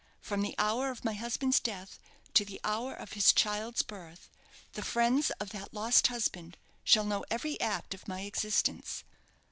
[0.19, 1.99] From the hour of my husband's death
[2.33, 4.31] to the hour of his child's birth,
[4.73, 9.03] the friends of that lost husband shall know every act of my existence.